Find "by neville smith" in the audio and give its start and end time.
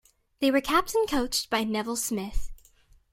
1.51-2.51